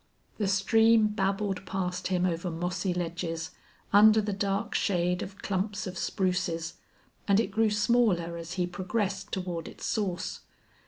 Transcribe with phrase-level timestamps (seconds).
[0.39, 3.51] The stream babbled past him over mossy ledges,
[3.93, 6.73] under the dark shade of clumps of spruces,
[7.27, 10.39] and it grew smaller as he progressed toward its source.